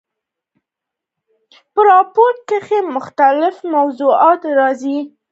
په 1.73 1.79
راپورتاژ 1.89 2.43
کښي 2.47 2.79
مختلیف 2.95 3.55
موضوعات 3.73 4.41
راځي. 4.59 4.97